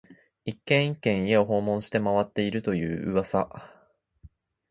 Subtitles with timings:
[0.45, 3.69] 一軒、一軒、家を訪問して回っていると言う噂